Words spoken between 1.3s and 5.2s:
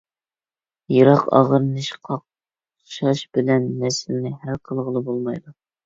ئاغرىنىش، قاقشاش بىلەن مەسىلىنى ھەل قىلغىلى